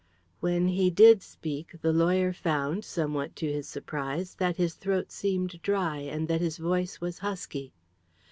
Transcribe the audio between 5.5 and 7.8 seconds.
dry, and that his voice was husky.